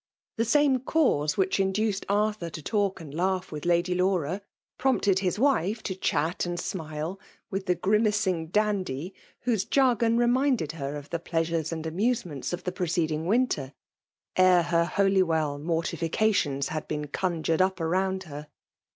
[0.37, 4.41] The same cause wUdk is diiced Arthur to talk and laugh wit& Ladjr IjBura>
[4.79, 7.19] prompted his wife tc^ chat ancl snfle
[7.51, 12.63] with &ie grimacing dandy, whose jiffgon re* minded her of the pteasures aoid asrasemetr&i of
[12.63, 13.73] the preceding winter,
[14.35, 18.47] ere her Holywell mar" tificatiom had been conjured up aromid her.